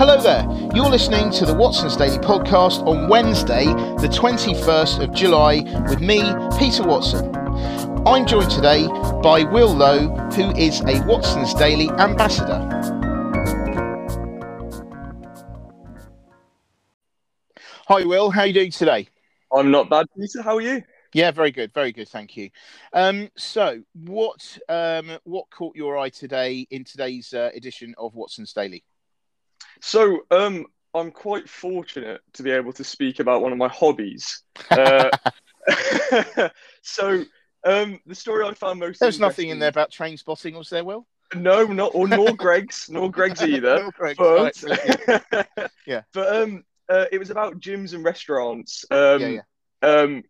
Hello 0.00 0.20
there. 0.20 0.44
You're 0.74 0.88
listening 0.88 1.30
to 1.32 1.44
the 1.44 1.54
Watson's 1.54 1.94
Daily 1.94 2.16
Podcast 2.18 2.86
on 2.86 3.08
Wednesday, 3.08 3.66
the 3.66 4.08
21st 4.08 5.04
of 5.04 5.12
July, 5.14 5.60
with 5.88 6.00
me, 6.00 6.22
Peter 6.58 6.82
Watson. 6.82 7.36
I'm 8.06 8.26
joined 8.26 8.50
today 8.50 8.86
by 9.22 9.44
Will 9.44 9.74
Lowe, 9.74 10.08
who 10.30 10.50
is 10.56 10.80
a 10.80 11.04
Watson's 11.04 11.52
Daily 11.52 11.90
ambassador. 11.90 12.58
Hi, 17.88 18.04
Will. 18.04 18.30
How 18.30 18.40
are 18.40 18.46
you 18.46 18.54
doing 18.54 18.70
today? 18.70 19.08
I'm 19.52 19.70
not 19.70 19.90
bad, 19.90 20.06
Peter. 20.18 20.40
How 20.42 20.56
are 20.56 20.60
you? 20.62 20.82
Yeah, 21.12 21.30
very 21.32 21.50
good, 21.50 21.72
very 21.72 21.92
good, 21.92 22.08
thank 22.08 22.36
you. 22.36 22.50
Um, 22.92 23.30
so, 23.36 23.82
what 23.94 24.58
um, 24.68 25.18
what 25.24 25.50
caught 25.50 25.74
your 25.74 25.98
eye 25.98 26.10
today 26.10 26.66
in 26.70 26.84
today's 26.84 27.32
uh, 27.32 27.50
edition 27.54 27.94
of 27.98 28.14
Watson's 28.14 28.52
Daily? 28.52 28.84
So, 29.80 30.20
um, 30.30 30.66
I'm 30.94 31.10
quite 31.10 31.48
fortunate 31.48 32.20
to 32.34 32.42
be 32.42 32.50
able 32.50 32.72
to 32.74 32.84
speak 32.84 33.18
about 33.18 33.42
one 33.42 33.52
of 33.52 33.58
my 33.58 33.68
hobbies. 33.68 34.42
Uh, 34.70 35.10
so, 36.82 37.24
um, 37.64 38.00
the 38.06 38.14
story 38.14 38.44
I 38.46 38.54
found 38.54 38.80
most 38.80 39.00
There's 39.00 39.20
nothing 39.20 39.48
in 39.48 39.58
there 39.58 39.68
about 39.68 39.90
train 39.90 40.16
spotting, 40.16 40.54
was 40.54 40.70
there, 40.70 40.84
Will? 40.84 41.06
No, 41.34 41.64
not 41.64 41.92
or 41.94 42.08
nor 42.08 42.34
Greggs, 42.34 42.88
nor 42.88 43.10
Greggs 43.10 43.42
either. 43.44 43.80
Nor 43.82 43.92
Greggs, 43.92 44.18
but, 44.18 44.62
right, 44.62 45.70
Yeah. 45.86 46.02
But 46.12 46.36
um, 46.36 46.64
uh, 46.88 47.06
it 47.12 47.18
was 47.18 47.30
about 47.30 47.60
gyms 47.60 47.94
and 47.94 48.04
restaurants. 48.04 48.84
Um, 48.90 49.20
Yeah, 49.20 49.40
um, 49.82 50.24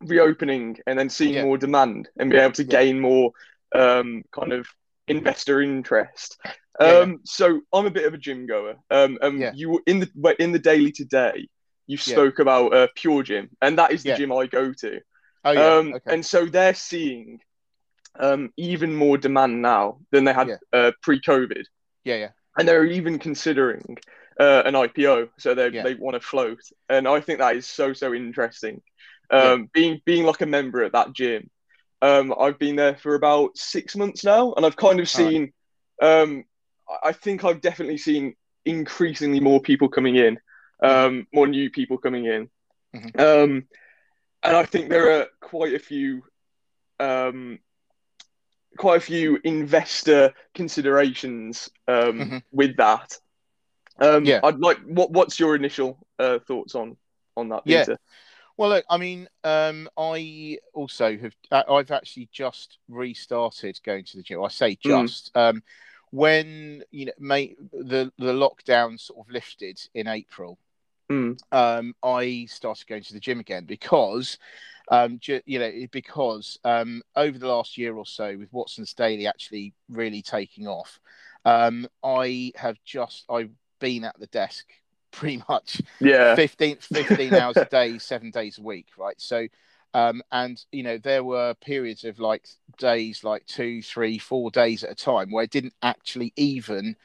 reopening 0.00 0.78
and 0.86 0.98
then 0.98 1.08
seeing 1.10 1.34
Yeah. 1.34 1.42
more 1.42 1.58
demand 1.58 2.08
and 2.18 2.30
be 2.30 2.36
able 2.36 2.52
to 2.52 2.64
Yeah. 2.64 2.78
gain 2.78 3.00
more 3.00 3.32
um, 3.74 4.22
kind 4.32 4.52
of 4.52 4.66
investor 5.08 5.60
interest. 5.60 6.38
Yeah, 6.80 6.92
Um, 7.02 7.20
So 7.24 7.60
I'm 7.72 7.86
a 7.86 7.90
bit 7.90 8.06
of 8.06 8.14
a 8.14 8.18
gym 8.18 8.46
goer. 8.46 8.76
Um, 8.90 9.18
Yeah. 9.22 9.52
you 9.54 9.80
in 9.86 10.00
the 10.00 10.08
but 10.14 10.38
in 10.40 10.52
the 10.52 10.58
daily 10.58 10.92
today, 10.92 11.48
you 11.86 11.96
Yeah. 11.96 12.12
spoke 12.12 12.38
about 12.38 12.74
uh, 12.74 12.88
Pure 12.94 13.24
Gym, 13.24 13.50
and 13.60 13.78
that 13.78 13.92
is 13.92 14.02
the 14.02 14.10
Yeah. 14.10 14.16
gym 14.16 14.32
I 14.32 14.46
go 14.46 14.72
to. 14.72 15.00
Oh 15.44 15.52
yeah. 15.52 15.78
um, 15.78 15.94
okay. 15.94 16.12
And 16.12 16.24
so 16.26 16.46
they're 16.46 16.74
seeing 16.74 17.40
um, 18.18 18.52
even 18.56 18.94
more 18.94 19.18
demand 19.18 19.62
now 19.62 20.00
than 20.10 20.24
they 20.24 20.32
had 20.32 20.48
Yeah. 20.48 20.56
uh, 20.72 20.92
pre-COVID, 21.02 21.64
yeah, 22.04 22.16
yeah, 22.16 22.30
and 22.58 22.66
they're 22.68 22.84
even 22.84 23.18
considering 23.18 23.98
uh, 24.40 24.62
an 24.64 24.74
IPO. 24.76 25.28
So 25.38 25.54
they 25.54 25.70
Yeah. 25.70 25.82
they 25.84 25.94
want 25.94 26.14
to 26.14 26.20
float, 26.20 26.60
and 26.88 27.06
I 27.06 27.20
think 27.20 27.38
that 27.38 27.56
is 27.56 27.66
so 27.66 27.92
so 27.92 28.14
interesting. 28.14 28.82
Yeah. 29.30 29.52
Um, 29.52 29.70
Being 29.72 30.00
being 30.04 30.24
like 30.24 30.40
a 30.40 30.46
member 30.46 30.82
at 30.82 30.92
that 30.92 31.12
gym, 31.12 31.50
um, 32.02 32.34
I've 32.38 32.58
been 32.58 32.76
there 32.76 32.96
for 32.96 33.14
about 33.14 33.56
six 33.56 33.96
months 33.96 34.24
now, 34.24 34.52
and 34.54 34.64
I've 34.64 34.76
kind 34.76 35.00
of 35.00 35.10
All 35.14 35.24
right. 35.24 35.32
seen. 35.32 35.52
Um, 36.00 36.44
I- 37.02 37.12
think 37.12 37.44
I've 37.44 37.60
definitely 37.60 37.98
seen 37.98 38.34
increasingly 38.64 39.40
more 39.40 39.60
people 39.60 39.88
coming 39.88 40.16
in, 40.16 40.38
um, 40.82 41.26
more 41.32 41.46
new 41.46 41.70
people 41.70 41.98
coming 41.98 42.24
in, 42.24 42.48
Mhm. 42.94 43.20
um, 43.20 43.68
and 44.42 44.56
I 44.56 44.64
think 44.64 44.88
there 44.88 45.20
are 45.20 45.26
quite 45.40 45.74
a 45.74 45.78
few, 45.78 46.22
um, 46.98 47.58
quite 48.78 48.96
a 48.96 49.00
few 49.04 49.38
investor 49.44 50.32
considerations 50.54 51.68
um, 51.88 52.20
Mhm. 52.20 52.42
with 52.52 52.76
that. 52.76 53.18
Um, 53.98 54.24
Yeah. 54.24 54.40
I'd 54.42 54.60
like. 54.60 54.78
What 54.84 55.10
What's 55.10 55.38
your 55.40 55.54
initial 55.56 56.06
uh, 56.18 56.38
thoughts 56.38 56.74
on 56.74 56.96
on 57.36 57.48
that, 57.50 57.62
Yeah. 57.66 57.84
Well, 58.58 58.70
look, 58.70 58.84
I 58.90 58.96
mean, 58.98 59.28
um, 59.44 59.88
I 59.96 60.58
also 60.74 61.16
have. 61.16 61.34
uh, 61.52 61.62
I've 61.72 61.92
actually 61.92 62.28
just 62.32 62.78
restarted 62.88 63.78
going 63.84 64.04
to 64.06 64.16
the 64.18 64.22
gym. 64.22 64.42
I 64.44 64.48
say 64.48 64.72
Mm. 64.72 64.80
just. 64.82 65.30
Um, 65.36 65.62
when 66.10 66.82
you 66.90 67.06
know, 67.06 67.12
the 67.72 68.12
the 68.18 68.32
lockdown 68.32 68.98
sort 68.98 69.26
of 69.26 69.32
lifted 69.32 69.80
in 69.94 70.08
April, 70.08 70.58
Mm. 71.10 71.38
um, 71.52 71.94
I 72.02 72.46
started 72.50 72.86
going 72.88 73.04
to 73.04 73.12
the 73.12 73.20
gym 73.20 73.40
again 73.40 73.64
because, 73.64 74.38
um, 74.90 75.18
ju- 75.20 75.42
you 75.46 75.60
know, 75.60 75.70
because 75.92 76.58
um, 76.64 77.02
over 77.14 77.38
the 77.38 77.46
last 77.46 77.78
year 77.78 77.94
or 77.94 78.06
so, 78.06 78.36
with 78.36 78.52
Watson's 78.52 78.92
Daily 78.94 79.26
actually 79.28 79.72
really 79.88 80.22
taking 80.22 80.66
off, 80.66 80.98
um, 81.44 81.86
I 82.02 82.52
have 82.56 82.76
just 82.84 83.24
I've 83.30 83.52
been 83.80 84.04
at 84.04 84.18
the 84.18 84.26
desk 84.26 84.66
pretty 85.10 85.42
much 85.48 85.80
Yeah. 86.00 86.36
15, 86.36 86.78
15 86.78 87.34
hours 87.34 87.60
a 87.60 87.66
day, 87.66 87.98
seven 87.98 88.30
days 88.30 88.58
a 88.58 88.62
week, 88.62 88.88
right? 88.98 89.20
So, 89.20 89.46
um, 89.94 90.22
and 90.32 90.62
you 90.72 90.82
know, 90.82 90.98
there 90.98 91.24
were 91.24 91.54
periods 91.54 92.04
of 92.04 92.18
like 92.18 92.46
days, 92.78 93.24
like 93.24 93.46
two, 93.46 93.82
three, 93.82 94.18
four 94.18 94.50
days 94.50 94.84
at 94.84 94.90
a 94.90 94.94
time, 94.94 95.30
where 95.30 95.42
I 95.42 95.46
didn't 95.46 95.74
actually 95.82 96.32
even 96.36 96.96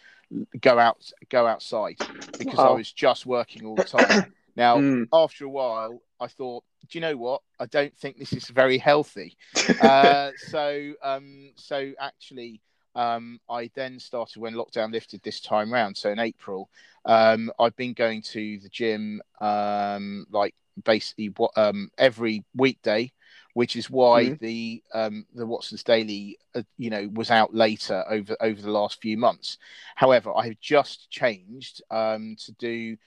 go 0.62 0.80
out, 0.80 0.98
go 1.30 1.48
outside 1.48 2.02
because 2.38 2.64
I 2.64 2.72
was 2.72 2.92
just 2.92 3.26
working 3.26 3.66
all 3.66 3.78
the 3.78 3.84
time. 3.84 4.20
Now, 4.56 4.80
Mm. 4.80 5.08
after 5.12 5.46
a 5.46 5.50
while, 5.50 6.02
I 6.20 6.28
thought, 6.28 6.64
do 6.90 6.98
you 6.98 7.02
know 7.02 7.18
what? 7.18 7.42
I 7.60 7.66
don't 7.66 7.96
think 7.98 8.18
this 8.18 8.34
is 8.34 8.48
very 8.50 8.78
healthy. 8.78 9.38
Uh, 9.80 10.32
so, 10.38 10.94
um, 11.02 11.52
so 11.56 11.94
actually, 12.00 12.62
um, 12.96 13.40
I 13.50 13.70
then 13.76 14.00
started 14.00 14.40
when 14.40 14.54
lockdown 14.54 14.92
lifted 14.92 15.22
this 15.24 15.40
time 15.40 15.72
round. 15.72 15.98
So 15.98 16.10
in 16.12 16.20
April, 16.20 16.70
um, 17.06 17.52
I've 17.60 17.76
been 17.76 17.94
going 17.94 18.22
to 18.34 18.60
the 18.60 18.70
gym 18.70 19.22
um, 19.42 20.26
like 20.32 20.56
basically 20.84 21.30
what 21.38 21.52
um, 21.58 21.90
every 21.98 22.44
weekday, 22.56 23.12
which 23.54 23.76
is 23.76 23.90
why 23.90 24.32
Mhm. 24.32 24.40
the 24.40 24.84
um, 24.94 25.26
the 25.34 25.46
Watson's 25.46 25.84
Daily, 25.84 26.38
uh, 26.56 26.64
you 26.78 26.90
know, 26.90 27.10
was 27.14 27.30
out 27.32 27.54
later 27.54 28.04
over 28.10 28.36
over 28.42 28.62
the 28.62 28.72
last 28.72 29.02
few 29.02 29.18
months. 29.18 29.58
However, 29.96 30.32
I 30.36 30.48
have 30.48 30.60
just 30.60 31.10
changed 31.10 31.82
um, 31.92 32.36
to 32.46 32.52
do. 32.54 32.98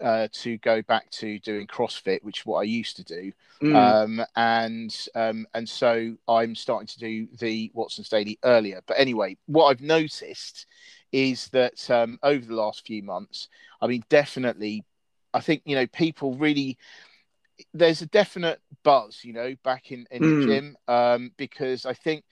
Uh, 0.00 0.28
to 0.32 0.58
go 0.58 0.82
back 0.82 1.08
to 1.10 1.38
doing 1.38 1.66
CrossFit, 1.66 2.22
which 2.22 2.40
is 2.40 2.46
what 2.46 2.60
I 2.60 2.64
used 2.64 2.96
to 2.96 3.04
do, 3.04 3.32
Mm. 3.60 3.74
um, 3.76 4.26
and 4.36 5.08
um, 5.14 5.46
and 5.54 5.68
so 5.68 6.16
I'm 6.28 6.54
starting 6.54 6.86
to 6.88 6.98
do 6.98 7.28
the 7.38 7.70
Watson's 7.74 8.08
Daily 8.08 8.38
earlier. 8.44 8.80
But 8.86 8.98
anyway, 8.98 9.36
what 9.46 9.66
I've 9.66 9.80
noticed 9.80 10.66
is 11.12 11.48
that 11.48 11.88
um, 11.90 12.18
over 12.22 12.44
the 12.44 12.56
last 12.56 12.86
few 12.86 13.02
months, 13.02 13.48
I 13.80 13.86
mean, 13.86 14.04
definitely, 14.08 14.84
I 15.32 15.40
think 15.40 15.62
you 15.64 15.76
know 15.76 15.86
people 15.86 16.34
really. 16.34 16.76
There's 17.72 18.02
a 18.02 18.06
definite 18.06 18.60
buzz, 18.82 19.20
you 19.22 19.32
know, 19.32 19.54
back 19.62 19.92
in 19.92 20.06
in 20.10 20.22
Mm. 20.22 20.40
the 20.40 20.46
gym 20.46 20.76
um, 20.88 21.30
because 21.36 21.86
I 21.86 21.94
think 21.94 22.24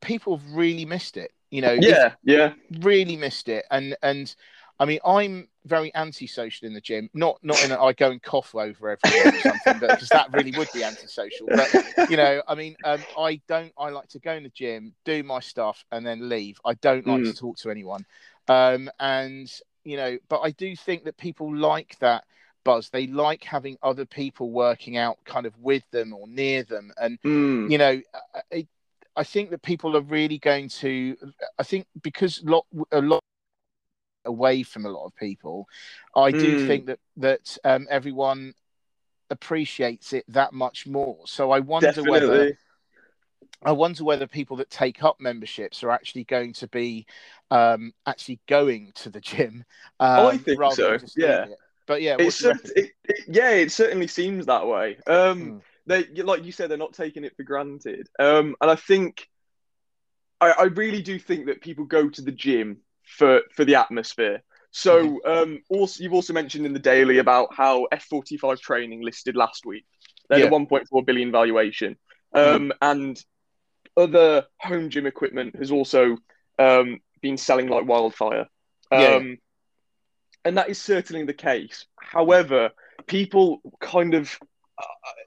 people 0.00 0.36
have 0.36 0.52
really 0.52 0.84
missed 0.84 1.16
it. 1.16 1.32
You 1.50 1.62
know, 1.62 1.72
yeah. 1.72 2.14
Yeah. 2.24 2.52
really 2.80 3.16
missed 3.16 3.48
it 3.48 3.64
and 3.70 3.96
and 4.02 4.34
i 4.80 4.84
mean 4.84 4.98
i'm 5.04 5.46
very 5.66 5.94
antisocial 5.94 6.66
in 6.66 6.72
the 6.72 6.80
gym. 6.80 7.10
Not 7.12 7.38
not 7.42 7.62
in 7.62 7.70
a, 7.70 7.80
i 7.80 7.92
go 7.92 8.10
and 8.10 8.22
cough 8.22 8.54
over 8.54 8.88
everyone 8.88 9.34
or 9.34 9.40
something 9.40 9.78
but 9.78 9.90
because 9.90 10.08
that 10.10 10.32
really 10.32 10.52
would 10.52 10.72
be 10.72 10.82
antisocial. 10.82 11.48
But 11.54 11.68
you 12.08 12.16
know 12.16 12.42
i 12.48 12.54
mean 12.54 12.74
um, 12.84 13.04
i 13.16 13.40
don't 13.46 13.72
i 13.78 13.90
like 13.90 14.08
to 14.08 14.18
go 14.18 14.32
in 14.32 14.42
the 14.42 14.48
gym 14.48 14.94
do 15.04 15.22
my 15.22 15.38
stuff 15.40 15.84
and 15.92 16.04
then 16.04 16.28
leave. 16.28 16.58
I 16.64 16.74
don't 16.74 17.06
like 17.06 17.22
to 17.24 17.34
talk 17.34 17.58
to 17.58 17.70
anyone. 17.70 18.04
Um 18.48 18.90
and 18.98 19.52
you 19.84 19.96
know 19.96 20.18
but 20.28 20.40
i 20.40 20.50
do 20.50 20.74
think 20.74 21.04
that 21.04 21.16
people 21.18 21.54
like 21.54 21.98
that 22.00 22.24
buzz. 22.64 22.90
They 22.90 23.06
like 23.06 23.44
having 23.44 23.76
other 23.82 24.04
people 24.04 24.50
working 24.50 24.96
out 24.96 25.18
kind 25.24 25.46
of 25.46 25.56
with 25.58 25.82
them 25.90 26.12
or 26.12 26.26
near 26.26 26.62
them. 26.62 26.92
And 27.00 27.18
Mm. 27.22 27.70
you 27.70 27.78
know 27.78 28.00
it, 28.50 28.66
i 29.16 29.24
think 29.24 29.50
that 29.50 29.62
people 29.62 29.96
are 29.96 30.02
really 30.02 30.38
going 30.38 30.68
to 30.68 31.16
i 31.58 31.62
think 31.62 31.86
because 32.02 32.42
lot 32.44 32.64
a 32.92 33.00
lot 33.00 33.22
away 34.24 34.62
from 34.62 34.86
a 34.86 34.90
lot 34.90 35.06
of 35.06 35.14
people 35.16 35.66
i 36.16 36.30
do 36.30 36.54
Mm. 36.54 36.66
think 36.66 36.86
that 36.86 36.98
that 37.16 37.56
um, 37.64 37.86
everyone 37.90 38.54
appreciates 39.30 40.12
it 40.12 40.24
that 40.28 40.52
much 40.52 40.86
more 40.86 41.18
so 41.26 41.50
i 41.50 41.60
wonder 41.60 42.02
whether 42.04 42.56
i 43.62 43.70
wonder 43.72 44.04
whether 44.04 44.26
people 44.26 44.56
that 44.56 44.70
take 44.70 45.02
up 45.04 45.20
memberships 45.20 45.82
are 45.82 45.90
actually 45.90 46.24
going 46.24 46.52
to 46.52 46.66
be 46.68 47.06
um 47.50 47.92
actually 48.06 48.40
going 48.48 48.90
to 48.94 49.08
the 49.10 49.20
gym 49.20 49.64
um, 50.00 50.26
I 50.26 50.36
think 50.38 50.58
rather 50.58 50.76
than 50.76 50.84
so, 50.86 50.98
just 50.98 51.16
yeah. 51.16 51.44
it. 51.44 51.58
but 51.86 52.02
yeah 52.02 52.16
it, 52.18 52.34
it, 52.76 52.90
yeah, 53.28 53.50
it 53.50 53.72
certainly 53.72 54.06
seems 54.06 54.46
that 54.46 54.66
way. 54.66 54.98
Um, 55.06 55.38
Mm. 55.38 55.60
they 55.86 56.22
like 56.22 56.44
you 56.44 56.52
said, 56.52 56.70
they're 56.70 56.78
not 56.78 56.92
taking 56.92 57.24
it 57.24 57.36
for 57.36 57.42
granted. 57.42 58.08
Um, 58.18 58.56
and 58.60 58.70
I 58.70 58.76
think 58.76 59.28
I, 60.40 60.50
I 60.52 60.62
really 60.64 61.02
do 61.02 61.18
think 61.18 61.46
that 61.46 61.60
people 61.60 61.84
go 61.84 62.08
to 62.08 62.22
the 62.22 62.32
gym 62.32 62.78
for 63.16 63.42
for 63.54 63.64
the 63.64 63.74
atmosphere. 63.74 64.42
So, 64.72 65.20
um, 65.24 65.62
also 65.68 66.02
you've 66.02 66.14
also 66.14 66.32
mentioned 66.32 66.64
in 66.64 66.72
the 66.72 66.78
daily 66.78 67.18
about 67.18 67.52
how 67.54 67.88
F45 67.92 68.60
training 68.60 69.02
listed 69.02 69.34
last 69.36 69.66
week. 69.66 69.84
They're 70.28 70.38
Yeah. 70.40 70.46
a 70.46 70.50
1.4 70.50 71.04
billion 71.04 71.32
valuation, 71.32 71.96
um, 72.34 72.72
and 72.80 73.22
other 73.96 74.46
home 74.60 74.88
gym 74.90 75.06
equipment 75.06 75.56
has 75.56 75.72
also 75.72 76.16
um, 76.58 77.00
been 77.20 77.36
selling 77.36 77.68
like 77.68 77.84
wildfire. 77.86 78.46
Um, 78.92 79.00
Yeah. 79.00 79.20
and 80.44 80.58
that 80.58 80.68
is 80.68 80.80
certainly 80.80 81.24
the 81.24 81.34
case. 81.34 81.86
However, 82.00 82.70
people 83.06 83.60
kind 83.80 84.14
of 84.14 84.38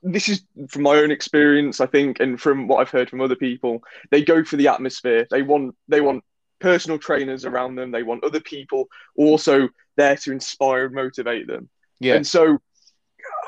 this 0.02 0.30
is 0.30 0.44
from 0.70 0.84
my 0.84 0.96
own 0.98 1.12
experience, 1.12 1.80
I 1.80 1.86
think, 1.86 2.20
and 2.20 2.40
from 2.40 2.68
what 2.68 2.78
I've 2.80 2.90
heard 2.90 3.10
from 3.10 3.22
other 3.22 3.36
people. 3.36 3.84
They 4.12 4.24
go 4.24 4.44
for 4.44 4.58
the 4.58 4.68
atmosphere. 4.70 5.28
They 5.30 5.42
want 5.42 5.76
they 5.88 6.02
want 6.02 6.24
personal 6.64 6.98
trainers 6.98 7.44
around 7.44 7.76
them. 7.76 7.92
They 7.92 8.04
want 8.04 8.24
other 8.24 8.40
people 8.40 8.88
also 9.18 9.68
there 9.98 10.16
to 10.16 10.32
inspire 10.32 10.86
and 10.86 10.96
motivate 10.96 11.46
them. 11.46 11.70
Yeah. 12.00 12.16
And 12.16 12.26
so 12.26 12.58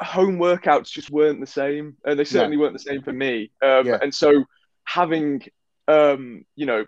home 0.02 0.38
workouts 0.38 0.92
just 0.92 1.10
weren't 1.10 1.40
the 1.40 1.48
same, 1.48 1.96
and 2.06 2.20
they 2.20 2.26
certainly 2.26 2.58
weren't 2.58 2.74
the 2.74 2.80
same 2.80 3.02
for 3.02 3.14
me. 3.14 3.52
Um, 3.64 3.88
yeah. 3.88 4.00
And 4.02 4.14
so 4.14 4.44
having, 4.84 5.44
um, 5.88 6.44
you 6.56 6.66
know, 6.66 6.86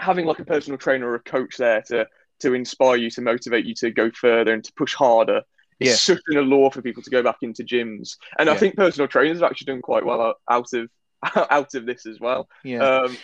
having 0.00 0.26
like 0.26 0.40
a 0.40 0.44
personal 0.44 0.76
trainer 0.76 1.08
or 1.08 1.14
a 1.14 1.20
coach 1.20 1.56
there 1.56 1.82
to 1.82 2.06
to 2.40 2.54
inspire 2.54 2.96
you, 2.96 3.10
to 3.10 3.22
motivate 3.22 3.64
you 3.64 3.74
to 3.76 3.92
go 3.92 4.10
further 4.10 4.52
and 4.52 4.64
to 4.64 4.72
push 4.74 4.92
harder. 4.92 5.42
It's 5.78 5.90
yeah. 5.90 6.14
such 6.14 6.22
an 6.28 6.38
allure 6.38 6.70
for 6.70 6.82
people 6.82 7.02
to 7.04 7.10
go 7.10 7.22
back 7.22 7.38
into 7.42 7.62
gyms, 7.62 8.16
and. 8.38 8.50
I 8.50 8.56
think 8.56 8.76
personal 8.76 9.08
trainers 9.08 9.40
have 9.40 9.50
actually 9.50 9.66
done 9.66 9.82
quite 9.82 10.04
well 10.04 10.34
out 10.50 10.72
of 10.72 10.88
out 11.50 11.74
of 11.74 11.86
this 11.86 12.06
as 12.06 12.18
well. 12.20 12.48
Yeah. 12.64 12.78
Um, 12.78 13.16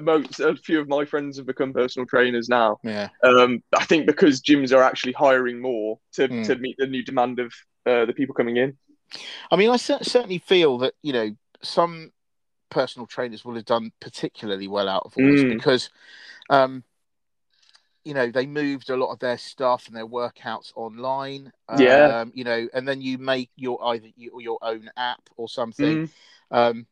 most 0.00 0.40
a 0.40 0.54
few 0.56 0.80
of 0.80 0.88
my 0.88 1.04
friends 1.04 1.36
have 1.36 1.46
become 1.46 1.72
personal 1.72 2.06
trainers 2.06 2.48
now. 2.48 2.78
Yeah. 2.82 3.08
Um, 3.22 3.62
I 3.76 3.84
think 3.84 4.06
because 4.06 4.40
gyms 4.40 4.72
are 4.72 4.82
actually 4.82 5.12
hiring 5.12 5.60
more 5.60 5.98
to, 6.14 6.28
mm. 6.28 6.46
to 6.46 6.56
meet 6.56 6.76
the 6.78 6.86
new 6.86 7.02
demand 7.02 7.38
of 7.38 7.52
uh, 7.86 8.04
the 8.04 8.12
people 8.12 8.34
coming 8.34 8.56
in. 8.56 8.76
I 9.50 9.56
mean, 9.56 9.70
I 9.70 9.76
certainly 9.76 10.38
feel 10.38 10.78
that 10.78 10.94
you 11.02 11.12
know 11.12 11.36
some 11.62 12.12
personal 12.70 13.06
trainers 13.06 13.44
will 13.44 13.54
have 13.54 13.64
done 13.64 13.92
particularly 14.00 14.68
well 14.68 14.88
out 14.88 15.02
of 15.04 15.14
all 15.16 15.24
this 15.30 15.42
mm. 15.42 15.54
because, 15.54 15.90
um, 16.50 16.84
you 18.04 18.14
know, 18.14 18.30
they 18.30 18.46
moved 18.46 18.90
a 18.90 18.96
lot 18.96 19.12
of 19.12 19.18
their 19.18 19.38
stuff 19.38 19.86
and 19.86 19.96
their 19.96 20.06
workouts 20.06 20.72
online. 20.76 21.52
Yeah. 21.78 22.20
Um, 22.20 22.32
you 22.34 22.44
know, 22.44 22.68
and 22.72 22.86
then 22.86 23.00
you 23.00 23.18
make 23.18 23.50
your 23.56 23.82
either 23.84 24.08
your, 24.16 24.40
your 24.40 24.58
own 24.62 24.90
app 24.96 25.28
or 25.36 25.48
something. 25.48 26.08
Mm. 26.08 26.10
Um, 26.50 26.86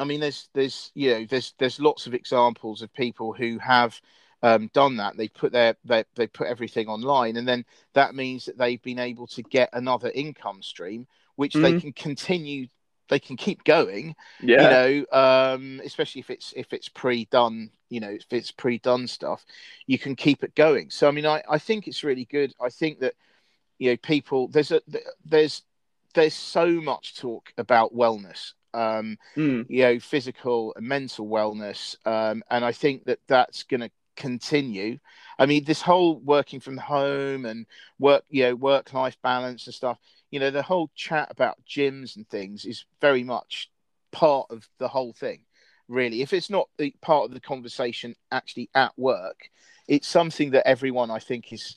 I 0.00 0.04
mean, 0.04 0.20
there's 0.20 0.48
there's 0.54 0.90
you 0.94 1.10
know 1.10 1.26
there's 1.28 1.54
there's 1.58 1.78
lots 1.78 2.06
of 2.06 2.14
examples 2.14 2.82
of 2.82 2.92
people 2.94 3.32
who 3.32 3.58
have 3.58 4.00
um, 4.42 4.70
done 4.72 4.96
that. 4.96 5.16
They 5.16 5.28
put 5.28 5.52
their 5.52 5.76
they 5.84 6.04
they 6.16 6.26
put 6.26 6.48
everything 6.48 6.88
online, 6.88 7.36
and 7.36 7.46
then 7.46 7.64
that 7.92 8.14
means 8.14 8.46
that 8.46 8.56
they've 8.56 8.82
been 8.82 8.98
able 8.98 9.26
to 9.28 9.42
get 9.42 9.68
another 9.72 10.10
income 10.14 10.62
stream, 10.62 11.06
which 11.36 11.52
mm-hmm. 11.52 11.62
they 11.62 11.80
can 11.80 11.92
continue. 11.92 12.66
They 13.08 13.18
can 13.18 13.36
keep 13.36 13.64
going, 13.64 14.14
yeah. 14.40 14.62
You 14.62 15.04
know, 15.12 15.18
um, 15.18 15.80
especially 15.84 16.20
if 16.20 16.30
it's 16.30 16.54
if 16.56 16.72
it's 16.72 16.88
pre-done, 16.88 17.70
you 17.88 17.98
know, 17.98 18.10
if 18.10 18.26
it's 18.30 18.52
pre-done 18.52 19.08
stuff, 19.08 19.44
you 19.88 19.98
can 19.98 20.14
keep 20.14 20.44
it 20.44 20.54
going. 20.54 20.90
So, 20.90 21.08
I 21.08 21.10
mean, 21.10 21.26
I, 21.26 21.42
I 21.50 21.58
think 21.58 21.88
it's 21.88 22.04
really 22.04 22.24
good. 22.24 22.54
I 22.60 22.68
think 22.68 23.00
that 23.00 23.14
you 23.80 23.90
know, 23.90 23.96
people 23.96 24.46
there's 24.46 24.70
a 24.70 24.80
there's 25.24 25.62
there's 26.14 26.34
so 26.34 26.68
much 26.70 27.16
talk 27.16 27.52
about 27.58 27.94
wellness 27.94 28.52
um, 28.74 29.18
mm. 29.36 29.66
you 29.68 29.82
know, 29.82 29.98
physical 29.98 30.72
and 30.76 30.86
mental 30.86 31.26
wellness. 31.26 31.96
Um, 32.06 32.42
and 32.50 32.64
I 32.64 32.72
think 32.72 33.04
that 33.04 33.20
that's 33.26 33.62
going 33.64 33.80
to 33.80 33.90
continue. 34.16 34.98
I 35.38 35.46
mean, 35.46 35.64
this 35.64 35.80
whole 35.80 36.20
working 36.20 36.60
from 36.60 36.76
home 36.76 37.46
and 37.46 37.66
work, 37.98 38.24
you 38.28 38.42
know, 38.44 38.54
work 38.54 38.92
life 38.92 39.16
balance 39.22 39.66
and 39.66 39.74
stuff, 39.74 39.98
you 40.30 40.38
know, 40.38 40.50
the 40.50 40.62
whole 40.62 40.90
chat 40.94 41.28
about 41.30 41.58
gyms 41.68 42.16
and 42.16 42.28
things 42.28 42.64
is 42.64 42.84
very 43.00 43.24
much 43.24 43.70
part 44.12 44.46
of 44.50 44.68
the 44.78 44.88
whole 44.88 45.12
thing, 45.12 45.40
really. 45.88 46.22
If 46.22 46.32
it's 46.32 46.50
not 46.50 46.68
the 46.78 46.94
part 47.00 47.24
of 47.24 47.34
the 47.34 47.40
conversation 47.40 48.14
actually 48.30 48.68
at 48.74 48.92
work, 48.98 49.48
it's 49.88 50.06
something 50.06 50.50
that 50.50 50.68
everyone 50.68 51.10
I 51.10 51.18
think 51.18 51.52
is 51.52 51.76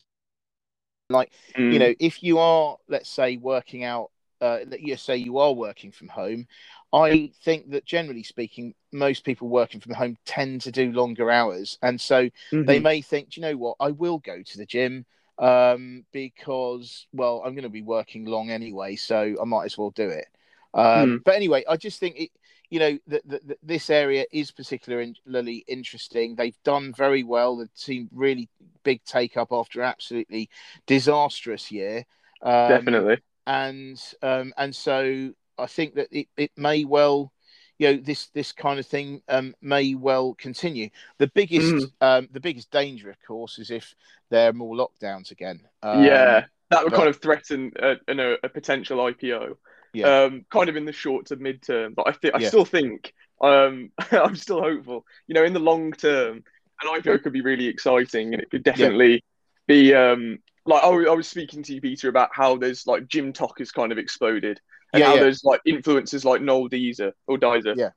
like, 1.09 1.31
mm. 1.57 1.71
you 1.71 1.79
know, 1.79 1.93
if 1.99 2.23
you 2.23 2.39
are, 2.39 2.77
let's 2.87 3.09
say, 3.09 3.37
working 3.37 3.83
out 3.83 4.11
uh, 4.43 4.59
you 4.77 4.97
say 4.97 5.15
you 5.15 5.37
are 5.37 5.53
working 5.53 5.89
from 5.89 6.09
home, 6.09 6.45
I 6.93 7.31
think 7.43 7.71
that 7.71 7.85
generally 7.85 8.21
speaking, 8.21 8.75
most 8.91 9.25
people 9.25 9.49
working 9.49 9.81
from 9.81 9.95
home 9.95 10.15
tend 10.25 10.61
to 10.61 10.71
do 10.71 10.91
longer 10.91 11.31
hours, 11.31 11.79
and 11.81 11.99
so 11.99 12.25
mm-hmm. 12.25 12.65
they 12.65 12.79
may 12.79 13.01
think, 13.01 13.35
you 13.35 13.41
know 13.41 13.57
what, 13.57 13.77
I 13.79 13.91
will 13.91 14.19
go 14.19 14.43
to 14.43 14.57
the 14.57 14.65
gym 14.65 15.05
um, 15.39 16.05
because, 16.11 17.07
well, 17.11 17.41
I'm 17.43 17.55
going 17.55 17.63
to 17.63 17.69
be 17.69 17.81
working 17.81 18.25
long 18.25 18.51
anyway, 18.51 18.95
so 18.95 19.35
I 19.41 19.45
might 19.45 19.65
as 19.65 19.77
well 19.77 19.89
do 19.89 20.07
it. 20.07 20.27
Um, 20.75 20.83
mm. 20.83 21.23
But 21.23 21.35
anyway, 21.35 21.63
I 21.67 21.77
just 21.77 21.99
think 21.99 22.19
it, 22.19 22.29
you 22.69 22.79
know, 22.79 22.99
that, 23.07 23.57
this 23.61 23.89
area 23.89 24.25
is 24.31 24.51
particularly 24.51 25.63
interesting. 25.67 26.35
They've 26.35 26.57
done 26.63 26.93
very 26.93 27.23
well. 27.23 27.57
They've 27.57 27.69
seen 27.73 28.09
really 28.11 28.49
big 28.83 29.03
take 29.03 29.37
up 29.37 29.49
after 29.51 29.81
absolutely 29.81 30.49
disastrous 30.85 31.71
year. 31.71 32.05
Um, 32.41 32.69
Definitely. 32.69 33.17
And 33.45 34.01
um, 34.21 34.53
and 34.57 34.75
so 34.75 35.33
I 35.57 35.67
think 35.67 35.95
that 35.95 36.07
it, 36.11 36.27
it 36.37 36.51
may 36.57 36.85
well, 36.85 37.31
you 37.79 37.91
know, 37.91 38.01
this 38.01 38.27
this 38.27 38.51
kind 38.51 38.79
of 38.79 38.85
thing 38.85 39.21
um, 39.27 39.55
may 39.61 39.95
well 39.95 40.35
continue. 40.35 40.89
The 41.17 41.27
biggest 41.27 41.73
mm. 41.73 41.91
um, 42.01 42.27
the 42.31 42.39
biggest 42.39 42.71
danger, 42.71 43.09
of 43.09 43.17
course, 43.25 43.59
is 43.59 43.71
if 43.71 43.95
there 44.29 44.49
are 44.49 44.53
more 44.53 44.75
lockdowns 44.75 45.31
again. 45.31 45.61
Um, 45.81 46.03
yeah, 46.03 46.45
that 46.69 46.83
would 46.83 46.91
but... 46.91 46.97
kind 46.97 47.09
of 47.09 47.21
threaten 47.21 47.71
a, 47.77 47.95
a, 48.07 48.37
a 48.43 48.49
potential 48.49 48.97
IPO. 48.97 49.55
Yeah. 49.93 50.23
Um, 50.23 50.45
kind 50.49 50.69
of 50.69 50.75
in 50.75 50.85
the 50.85 50.91
short 50.91 51.27
to 51.27 51.35
mid 51.35 51.61
term, 51.61 51.93
but 51.93 52.07
I 52.07 52.13
think 52.13 52.33
I 52.33 52.39
yeah. 52.39 52.47
still 52.47 52.65
think 52.65 53.13
um, 53.41 53.91
I'm 54.11 54.35
still 54.35 54.61
hopeful. 54.61 55.05
You 55.27 55.35
know, 55.35 55.43
in 55.43 55.53
the 55.53 55.59
long 55.59 55.91
term, 55.91 56.43
an 56.81 57.01
IPO 57.01 57.23
could 57.23 57.33
be 57.33 57.41
really 57.41 57.67
exciting, 57.67 58.33
and 58.33 58.41
it 58.41 58.49
could 58.49 58.63
definitely 58.63 59.13
yeah. 59.13 59.19
be 59.67 59.93
um, 59.93 60.39
like 60.65 60.83
I, 60.83 60.87
I 60.87 61.13
was 61.13 61.27
speaking 61.27 61.63
to 61.63 61.73
you, 61.73 61.81
Peter, 61.81 62.09
about 62.09 62.29
how 62.31 62.57
there's 62.57 62.87
like 62.87 63.07
gym 63.07 63.33
talk 63.33 63.59
has 63.59 63.71
kind 63.71 63.91
of 63.91 63.97
exploded, 63.97 64.59
and 64.93 65.01
yeah, 65.01 65.07
how 65.07 65.15
yeah. 65.15 65.21
there's 65.21 65.43
like 65.43 65.61
influencers 65.67 66.23
like 66.23 66.41
Noel 66.41 66.69
Deezer 66.69 67.11
or 67.27 67.37
Dizer, 67.37 67.73
yeah, 67.75 67.89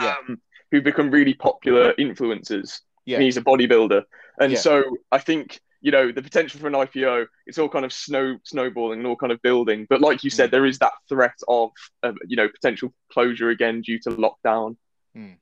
yeah. 0.00 0.14
Um, 0.28 0.40
who 0.70 0.82
become 0.82 1.10
really 1.10 1.34
popular 1.34 1.94
influencers. 1.94 2.80
Yeah, 3.06 3.16
and 3.16 3.24
he's 3.24 3.36
a 3.36 3.42
bodybuilder, 3.42 4.02
and 4.40 4.52
yeah. 4.52 4.58
so 4.58 4.84
I 5.10 5.18
think 5.18 5.60
you 5.80 5.90
know 5.90 6.12
the 6.12 6.22
potential 6.22 6.60
for 6.60 6.66
an 6.66 6.74
IPO. 6.74 7.26
It's 7.46 7.58
all 7.58 7.68
kind 7.68 7.84
of 7.84 7.92
snow 7.92 8.36
snowballing 8.44 8.98
and 8.98 9.06
all 9.06 9.16
kind 9.16 9.32
of 9.32 9.40
building. 9.42 9.86
But 9.88 10.00
like 10.00 10.22
you 10.22 10.30
said, 10.30 10.48
mm. 10.48 10.52
there 10.52 10.66
is 10.66 10.78
that 10.80 10.92
threat 11.08 11.38
of 11.48 11.70
uh, 12.02 12.12
you 12.26 12.36
know 12.36 12.48
potential 12.48 12.92
closure 13.12 13.50
again 13.50 13.80
due 13.80 13.98
to 14.00 14.10
lockdown. 14.10 14.76
Mm. 15.16 15.36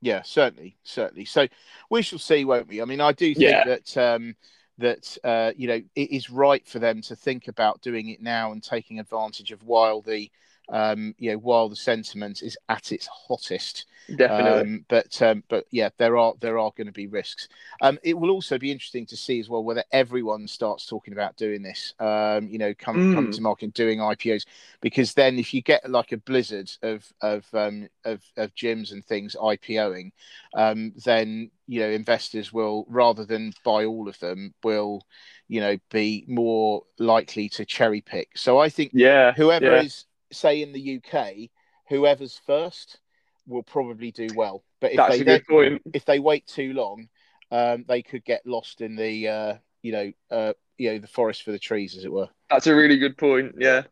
Yeah, 0.00 0.22
certainly, 0.22 0.76
certainly. 0.84 1.24
So 1.24 1.48
we 1.90 2.02
shall 2.02 2.18
see, 2.18 2.44
won't 2.44 2.68
we? 2.68 2.82
I 2.82 2.84
mean, 2.84 3.00
I 3.00 3.12
do 3.12 3.34
think 3.34 3.50
yeah. 3.50 3.64
that 3.64 3.96
um, 3.96 4.36
that 4.78 5.16
uh, 5.24 5.52
you 5.56 5.68
know 5.68 5.80
it 5.94 6.10
is 6.10 6.30
right 6.30 6.66
for 6.66 6.78
them 6.78 7.00
to 7.02 7.16
think 7.16 7.48
about 7.48 7.82
doing 7.82 8.08
it 8.08 8.20
now 8.20 8.52
and 8.52 8.62
taking 8.62 8.98
advantage 8.98 9.52
of 9.52 9.62
while 9.64 10.00
the 10.00 10.30
um, 10.68 11.14
you 11.18 11.30
know 11.30 11.38
while 11.38 11.68
the 11.68 11.76
sentiment 11.76 12.42
is 12.42 12.56
at 12.68 12.92
its 12.92 13.06
hottest. 13.06 13.86
Definitely. 14.14 14.60
Um, 14.60 14.84
but 14.88 15.20
um, 15.22 15.42
but 15.48 15.66
yeah, 15.72 15.88
there 15.98 16.16
are 16.16 16.34
there 16.40 16.58
are 16.58 16.70
going 16.76 16.86
to 16.86 16.92
be 16.92 17.08
risks. 17.08 17.48
Um, 17.80 17.98
it 18.04 18.14
will 18.14 18.30
also 18.30 18.56
be 18.56 18.70
interesting 18.70 19.04
to 19.06 19.16
see 19.16 19.40
as 19.40 19.48
well 19.48 19.64
whether 19.64 19.82
everyone 19.90 20.46
starts 20.46 20.86
talking 20.86 21.12
about 21.12 21.36
doing 21.36 21.62
this. 21.62 21.92
Um, 21.98 22.48
you 22.48 22.58
know, 22.58 22.72
come 22.74 22.96
mm. 22.96 23.14
come 23.14 23.32
to 23.32 23.40
market 23.42 23.64
and 23.64 23.74
doing 23.74 23.98
IPOs 23.98 24.46
because 24.80 25.14
then 25.14 25.38
if 25.38 25.52
you 25.52 25.60
get 25.60 25.90
like 25.90 26.12
a 26.12 26.18
blizzard 26.18 26.70
of 26.82 27.04
of 27.20 27.46
um, 27.52 27.88
of, 28.04 28.22
of 28.36 28.54
gyms 28.54 28.92
and 28.92 29.04
things 29.04 29.34
IPOing, 29.34 30.12
um, 30.54 30.92
then 31.04 31.50
you 31.66 31.80
know 31.80 31.90
investors 31.90 32.52
will 32.52 32.86
rather 32.88 33.24
than 33.24 33.52
buy 33.64 33.84
all 33.84 34.08
of 34.08 34.18
them 34.20 34.54
will 34.62 35.02
you 35.48 35.60
know 35.60 35.76
be 35.90 36.24
more 36.28 36.84
likely 36.98 37.48
to 37.48 37.64
cherry 37.64 38.02
pick. 38.02 38.38
So 38.38 38.58
I 38.58 38.68
think 38.68 38.92
yeah, 38.94 39.32
whoever 39.32 39.66
yeah. 39.66 39.82
is 39.82 40.04
say 40.32 40.62
in 40.62 40.72
the 40.72 41.00
UK, 41.00 41.50
whoever's 41.88 42.40
first 42.46 42.98
will 43.46 43.62
probably 43.62 44.10
do 44.10 44.28
well. 44.34 44.62
But 44.80 44.92
if 44.92 44.96
That's 44.96 45.18
they 45.18 45.22
then, 45.22 45.80
if 45.94 46.04
they 46.04 46.18
wait 46.18 46.46
too 46.46 46.72
long, 46.72 47.08
um, 47.50 47.84
they 47.88 48.02
could 48.02 48.24
get 48.24 48.46
lost 48.46 48.80
in 48.80 48.96
the 48.96 49.28
uh, 49.28 49.54
you 49.82 49.92
know 49.92 50.12
uh, 50.30 50.52
you 50.78 50.92
know 50.92 50.98
the 50.98 51.06
forest 51.06 51.42
for 51.42 51.52
the 51.52 51.58
trees, 51.58 51.96
as 51.96 52.04
it 52.04 52.12
were. 52.12 52.28
That's 52.50 52.66
a 52.66 52.74
really 52.74 52.98
good 52.98 53.16
point. 53.16 53.54
Yeah. 53.58 53.82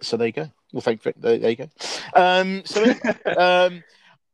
So 0.00 0.16
there 0.16 0.28
you 0.28 0.32
go. 0.32 0.50
Well, 0.72 0.80
thank 0.80 1.04
you. 1.04 1.12
There, 1.16 1.38
there 1.38 1.50
you 1.50 1.56
go. 1.56 1.68
Um, 2.14 2.62
so 2.64 2.82
um, 3.38 3.84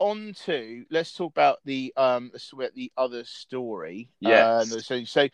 on 0.00 0.34
to 0.44 0.84
let's 0.90 1.14
talk 1.14 1.32
about 1.32 1.58
the 1.64 1.92
um 1.96 2.30
let's 2.32 2.48
talk 2.48 2.60
about 2.60 2.74
the 2.74 2.90
other 2.96 3.24
story. 3.24 4.10
Yeah. 4.20 4.58
Um, 4.58 4.66
so 4.66 5.04
so 5.04 5.28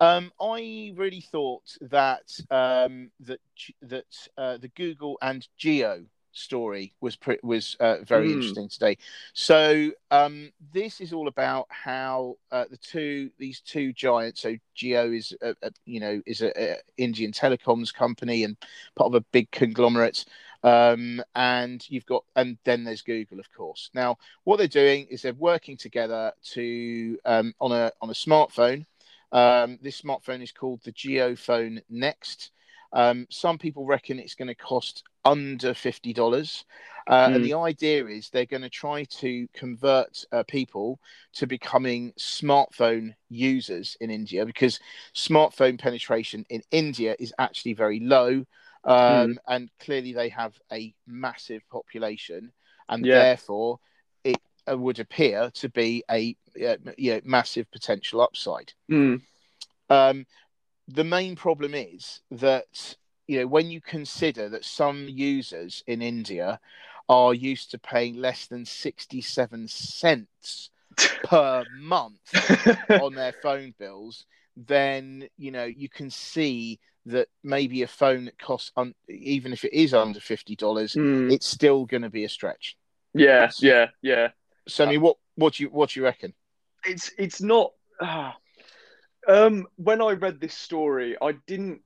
um, 0.00 0.32
I 0.40 0.92
really 0.96 1.20
thought 1.20 1.76
that 1.82 2.30
um, 2.50 3.10
that 3.20 3.40
that 3.82 4.28
uh, 4.38 4.56
the 4.56 4.68
Google 4.68 5.18
and 5.20 5.46
Jio 5.58 6.06
story 6.32 6.94
was 7.00 7.16
was 7.42 7.76
uh, 7.80 7.98
very 8.02 8.28
mm. 8.28 8.34
interesting 8.34 8.68
today. 8.68 8.96
So 9.34 9.90
um, 10.10 10.52
this 10.72 11.00
is 11.00 11.12
all 11.12 11.28
about 11.28 11.66
how 11.68 12.36
uh, 12.50 12.64
the 12.70 12.76
two 12.76 13.30
these 13.38 13.60
two 13.60 13.92
giants. 13.92 14.40
So 14.40 14.56
Jio 14.76 15.16
is 15.16 15.34
a, 15.42 15.54
a 15.62 15.70
you 15.84 16.00
know 16.00 16.20
is 16.26 16.42
a, 16.42 16.52
a, 16.60 16.76
Indian 16.96 17.32
telecoms 17.32 17.92
company 17.92 18.44
and 18.44 18.56
part 18.96 19.08
of 19.08 19.14
a 19.14 19.24
big 19.32 19.50
conglomerate. 19.50 20.24
Um, 20.62 21.22
and 21.34 21.84
you've 21.88 22.06
got, 22.06 22.24
and 22.36 22.56
then 22.64 22.84
there's 22.84 23.02
Google, 23.02 23.40
of 23.40 23.52
course. 23.52 23.90
Now, 23.94 24.18
what 24.44 24.58
they're 24.58 24.68
doing 24.68 25.06
is 25.10 25.22
they're 25.22 25.32
working 25.34 25.76
together 25.76 26.32
to 26.52 27.18
um, 27.24 27.54
on 27.60 27.72
a 27.72 27.92
on 28.00 28.10
a 28.10 28.14
smartphone. 28.14 28.86
Um, 29.32 29.78
this 29.82 30.00
smartphone 30.02 30.42
is 30.42 30.52
called 30.52 30.80
the 30.84 30.92
JioPhone 30.92 31.82
Next. 31.90 32.50
Um, 32.92 33.26
some 33.30 33.56
people 33.58 33.86
reckon 33.86 34.18
it's 34.18 34.34
going 34.34 34.48
to 34.48 34.54
cost 34.54 35.02
under 35.24 35.74
fifty 35.74 36.12
dollars. 36.12 36.64
Uh, 37.08 37.28
Mm. 37.28 37.34
And 37.34 37.44
the 37.44 37.54
idea 37.54 38.06
is 38.06 38.28
they're 38.28 38.46
going 38.46 38.62
to 38.62 38.70
try 38.70 39.04
to 39.04 39.48
convert 39.52 40.24
uh, 40.30 40.44
people 40.44 41.00
to 41.32 41.46
becoming 41.46 42.12
smartphone 42.18 43.14
users 43.28 43.96
in 44.00 44.10
India 44.10 44.46
because 44.46 44.78
smartphone 45.14 45.80
penetration 45.80 46.46
in 46.48 46.62
India 46.70 47.16
is 47.18 47.34
actually 47.38 47.74
very 47.74 47.98
low. 47.98 48.44
Um, 48.84 49.38
And 49.46 49.70
clearly, 49.78 50.12
they 50.12 50.28
have 50.30 50.58
a 50.72 50.94
massive 51.06 51.62
population, 51.70 52.52
and 52.88 53.04
Yeah. 53.04 53.14
therefore, 53.14 53.78
it 54.24 54.40
uh, 54.70 54.76
would 54.76 54.98
appear 54.98 55.50
to 55.54 55.68
be 55.68 56.04
a 56.10 56.36
uh, 56.64 56.76
you 56.98 57.14
know, 57.14 57.20
massive 57.24 57.70
potential 57.70 58.20
upside. 58.20 58.72
Mm. 58.90 59.22
Um, 59.88 60.26
the 60.88 61.04
main 61.04 61.36
problem 61.36 61.74
is 61.74 62.20
that 62.30 62.96
you 63.26 63.40
know 63.40 63.46
when 63.46 63.70
you 63.70 63.80
consider 63.80 64.48
that 64.48 64.64
some 64.64 65.08
users 65.08 65.82
in 65.86 66.02
India 66.02 66.60
are 67.08 67.34
used 67.34 67.70
to 67.70 67.78
paying 67.78 68.16
less 68.16 68.46
than 68.46 68.64
67 68.64 69.68
cents 69.68 70.70
per 71.22 71.64
month 71.72 72.34
on 73.00 73.14
their 73.14 73.32
phone 73.32 73.74
bills 73.78 74.26
then 74.56 75.28
you 75.38 75.50
know 75.50 75.64
you 75.64 75.88
can 75.88 76.10
see 76.10 76.78
that 77.06 77.28
maybe 77.42 77.82
a 77.82 77.86
phone 77.88 78.26
that 78.26 78.38
costs 78.38 78.70
un- 78.76 78.94
even 79.08 79.52
if 79.52 79.64
it 79.64 79.72
is 79.72 79.92
under 79.94 80.20
$50 80.20 80.56
Mm. 80.56 81.32
it's 81.32 81.46
still 81.46 81.84
going 81.84 82.02
to 82.02 82.10
be 82.10 82.24
a 82.24 82.28
stretch 82.28 82.76
Yeah, 83.14 83.50
yeah, 83.58 83.88
yeah. 84.02 84.28
so 84.68 84.84
i 84.84 84.88
mean 84.90 85.00
what 85.00 85.16
what 85.34 85.54
do 85.54 85.64
you 85.64 85.68
what 85.70 85.90
do 85.90 86.00
you 86.00 86.04
reckon 86.04 86.32
It's 86.84 87.10
it's 87.18 87.40
not. 87.40 87.72
ah. 88.00 88.36
um, 89.28 89.66
when 89.76 90.02
I 90.02 90.12
read 90.12 90.40
this 90.40 90.54
story, 90.54 91.16
I 91.22 91.32
didn't. 91.46 91.80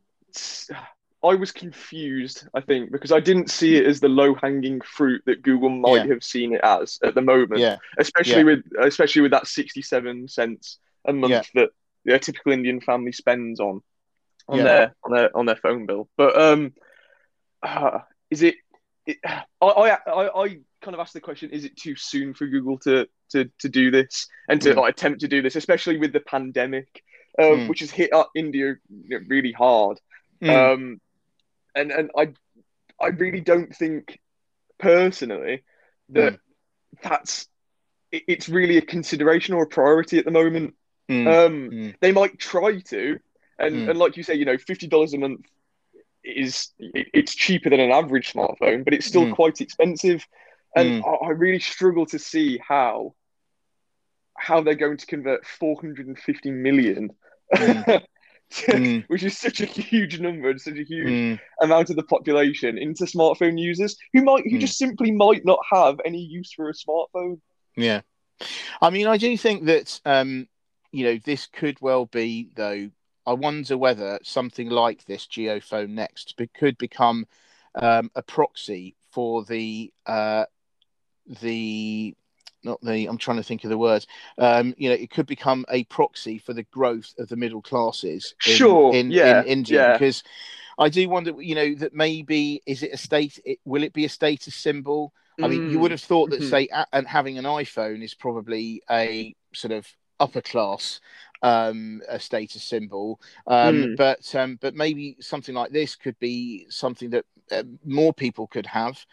I 1.24 1.34
was 1.34 1.50
confused. 1.52 2.46
I 2.54 2.60
think 2.60 2.92
because 2.92 3.12
I 3.12 3.20
didn't 3.20 3.50
see 3.50 3.76
it 3.76 3.86
as 3.86 4.00
the 4.00 4.08
low 4.08 4.34
hanging 4.34 4.80
fruit 4.82 5.22
that 5.26 5.42
Google 5.42 5.70
might 5.70 6.04
Yeah. 6.06 6.12
have 6.14 6.22
seen 6.24 6.54
it 6.54 6.60
as 6.62 6.98
at 7.02 7.14
the 7.14 7.22
moment. 7.22 7.60
yeah 7.60 7.76
especially 7.98 8.38
Yeah. 8.38 8.42
with 8.44 8.64
especially 8.80 9.22
with 9.22 9.32
that 9.32 9.46
sixty 9.46 9.82
seven 9.82 10.28
cents 10.28 10.78
a 11.04 11.12
month 11.12 11.32
Yeah. 11.32 11.42
that 11.54 11.70
a 12.14 12.18
typical 12.18 12.52
Indian 12.52 12.80
family 12.80 13.12
spends 13.12 13.60
on 13.60 13.82
on 14.48 14.58
Yeah. 14.58 14.64
their 14.64 14.94
on 15.04 15.12
their 15.12 15.36
on 15.36 15.46
their 15.46 15.56
phone 15.56 15.86
bill. 15.86 16.08
But 16.16 16.40
um, 16.40 16.72
uh, 17.62 18.00
is 18.30 18.42
it? 18.42 18.56
it 19.06 19.18
I, 19.24 19.40
I 19.60 19.98
I 20.06 20.44
I 20.44 20.48
kind 20.82 20.94
of 20.94 21.00
asked 21.00 21.14
the 21.14 21.20
question: 21.20 21.50
Is 21.50 21.64
it 21.64 21.76
too 21.76 21.96
soon 21.96 22.34
for 22.34 22.46
Google 22.46 22.78
to 22.80 23.06
to 23.30 23.50
to 23.60 23.68
do 23.68 23.90
this 23.90 24.28
and 24.48 24.60
to 24.62 24.70
Mm. 24.74 24.76
like, 24.76 24.94
attempt 24.94 25.20
to 25.20 25.28
do 25.28 25.42
this, 25.42 25.56
especially 25.56 25.98
with 25.98 26.12
the 26.12 26.20
pandemic, 26.20 27.02
um, 27.38 27.44
Mm. 27.44 27.68
which 27.68 27.80
has 27.80 27.90
hit 27.90 28.12
uh, 28.12 28.24
India 28.34 28.76
really 29.26 29.52
hard. 29.52 29.98
Mm. 30.42 30.50
Um, 30.74 31.00
and 31.74 31.90
and 31.90 32.10
I 32.16 32.32
I 33.00 33.08
really 33.08 33.40
don't 33.40 33.74
think 33.74 34.18
personally 34.78 35.64
that 36.10 36.34
Mm. 36.34 36.38
that's 37.02 37.48
it, 38.12 38.22
it's 38.28 38.48
really 38.48 38.76
a 38.76 38.82
consideration 38.82 39.54
or 39.54 39.64
a 39.64 39.68
priority 39.68 40.18
at 40.18 40.24
the 40.24 40.30
moment. 40.30 40.74
Mm. 41.08 41.26
Um, 41.26 41.94
they 42.00 42.12
might 42.12 42.38
try 42.38 42.80
to, 42.80 43.18
and 43.58 43.74
Mm. 43.86 43.90
and 43.90 43.98
like 43.98 44.16
you 44.16 44.22
say, 44.22 44.34
you 44.34 44.44
know, 44.44 44.58
fifty 44.58 44.86
dollars 44.86 45.14
a 45.14 45.18
month 45.18 45.46
is 46.24 46.68
it, 46.78 47.08
it's 47.14 47.34
cheaper 47.34 47.70
than 47.70 47.80
an 47.80 47.92
average 47.92 48.32
smartphone, 48.32 48.84
but 48.84 48.94
it's 48.94 49.06
still 49.06 49.26
Mm. 49.26 49.34
quite 49.34 49.60
expensive, 49.60 50.26
and 50.74 51.02
Mm. 51.02 51.06
I, 51.06 51.26
I 51.26 51.30
really 51.30 51.60
struggle 51.60 52.06
to 52.06 52.18
see 52.18 52.58
how 52.58 53.14
how 54.38 54.60
they're 54.60 54.74
going 54.74 54.98
to 54.98 55.06
convert 55.06 55.46
four 55.46 55.76
hundred 55.80 56.06
and 56.06 56.18
fifty 56.18 56.50
million. 56.50 57.10
Mm. 57.56 58.02
Mm. 58.68 59.04
Which 59.08 59.24
is 59.24 59.36
such 59.36 59.60
a 59.60 59.66
huge 59.66 60.20
number 60.20 60.50
and 60.50 60.60
such 60.60 60.78
a 60.78 60.84
huge 60.84 61.08
Mm. 61.08 61.40
amount 61.62 61.90
of 61.90 61.96
the 61.96 62.04
population 62.04 62.78
into 62.78 63.04
smartphone 63.04 63.58
users 63.58 63.96
who 64.12 64.22
might 64.22 64.44
who 64.44 64.58
Mm. 64.58 64.60
just 64.60 64.78
simply 64.78 65.10
might 65.10 65.44
not 65.44 65.58
have 65.72 66.00
any 66.04 66.20
use 66.20 66.52
for 66.52 66.68
a 66.68 66.72
smartphone. 66.72 67.40
Yeah, 67.76 68.02
I 68.80 68.90
mean, 68.90 69.08
I 69.08 69.16
do 69.16 69.36
think 69.36 69.64
that 69.64 70.00
um, 70.04 70.46
you 70.92 71.04
know 71.06 71.18
this 71.24 71.46
could 71.46 71.80
well 71.80 72.06
be 72.06 72.50
though. 72.54 72.90
I 73.26 73.32
wonder 73.32 73.76
whether 73.76 74.18
something 74.22 74.70
like 74.70 75.04
this 75.04 75.26
JioPhone 75.26 75.90
Next 75.90 76.36
be- 76.36 76.48
could 76.48 76.78
become 76.78 77.26
um, 77.74 78.10
a 78.14 78.22
proxy 78.22 78.96
for 79.10 79.44
the 79.44 79.92
uh, 80.06 80.44
the 81.42 82.14
not 82.64 82.80
the 82.82 83.06
I'm 83.06 83.18
trying 83.18 83.36
to 83.36 83.42
think 83.42 83.64
of 83.64 83.70
the 83.70 83.78
words. 83.78 84.06
Um, 84.38 84.74
you 84.76 84.88
know, 84.88 84.94
it 84.94 85.10
could 85.10 85.26
become 85.26 85.64
a 85.70 85.84
proxy 85.84 86.38
for 86.38 86.52
the 86.52 86.64
growth 86.64 87.12
of 87.18 87.28
the 87.28 87.36
middle 87.36 87.62
classes. 87.62 88.34
In, 88.44 88.56
Sure, 88.56 88.92
in, 88.92 89.12
yeah, 89.12 89.40
in 89.40 89.42
India 89.44 89.78
yeah. 89.78 89.92
because 89.92 90.22
I 90.78 90.88
do 90.88 91.08
wonder. 91.08 91.40
You 91.40 91.54
know, 91.54 91.74
that 91.76 91.94
maybe 91.94 92.62
is 92.66 92.82
it 92.82 92.92
a 92.92 92.96
state? 92.96 93.40
It, 93.44 93.58
will 93.64 93.82
it 93.82 93.92
be 93.92 94.04
a 94.04 94.08
status 94.08 94.54
symbol? 94.54 95.12
I 95.42 95.48
mean, 95.48 95.62
you 95.66 95.78
Mm, 95.78 95.80
would 95.80 95.90
have 95.90 96.00
thought 96.00 96.30
that, 96.30 96.42
mhm. 96.42 96.50
say, 96.50 96.68
and 96.92 97.06
having 97.06 97.38
an 97.38 97.44
iPhone 97.44 98.02
is 98.02 98.14
probably 98.14 98.82
a 98.90 99.34
sort 99.52 99.72
of 99.72 99.86
upper 100.20 100.40
class 100.40 101.00
um, 101.42 102.00
a 102.08 102.18
status 102.18 102.62
symbol, 102.62 103.20
um, 103.46 103.86
Mm. 103.86 103.96
but 103.96 104.34
um, 104.34 104.58
but 104.60 104.74
maybe 104.74 105.16
something 105.20 105.54
like 105.54 105.70
this 105.70 105.94
could 105.94 106.18
be 106.18 106.66
something 106.70 107.10
that 107.10 107.24
uh, 107.52 107.62
more 107.84 108.12
people 108.12 108.46
could 108.46 108.66
have. 108.66 109.04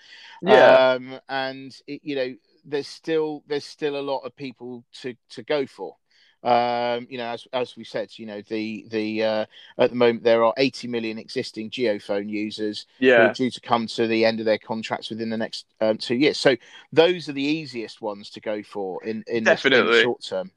Yeah, 0.41 0.77
um, 0.97 1.19
and 1.29 1.75
it, 1.87 2.01
you 2.03 2.15
know, 2.15 2.35
there's 2.65 2.87
still 2.87 3.43
there's 3.47 3.65
still 3.65 3.99
a 3.99 4.01
lot 4.01 4.19
of 4.19 4.35
people 4.35 4.83
to 5.01 5.15
to 5.31 5.43
go 5.43 5.65
for. 5.65 5.95
Um, 6.43 7.07
you 7.09 7.17
know, 7.17 7.27
as 7.27 7.47
as 7.53 7.77
we 7.77 7.85
said, 7.85 8.09
you 8.17 8.25
know, 8.25 8.41
the 8.49 8.85
the 8.89 9.23
uh, 9.23 9.45
at 9.77 9.91
the 9.91 9.95
moment 9.95 10.23
there 10.23 10.43
are 10.43 10.53
80 10.57 10.89
million 10.89 11.17
existing 11.17 11.69
JioPhone 11.69 12.29
users 12.29 12.85
who 13.15 13.21
yeah, 13.21 13.25
are 13.25 13.29
due 13.29 13.49
to 13.49 13.61
come 13.61 13.87
to 13.87 14.07
the 14.07 14.25
end 14.25 14.39
of 14.39 14.45
their 14.45 14.57
contracts 14.57 15.09
within 15.09 15.29
the 15.29 15.37
next 15.37 15.65
um, 15.79 15.97
two 15.97 16.15
years. 16.15 16.37
So 16.37 16.57
those 16.91 17.29
are 17.29 17.33
the 17.33 17.41
easiest 17.43 18.01
ones 18.01 18.29
to 18.31 18.41
go 18.41 18.61
for 18.61 19.03
in 19.05 19.23
in, 19.27 19.47
the, 19.47 19.57
in 19.71 19.85
the 19.85 19.93
short 19.93 20.21
term. 20.21 20.51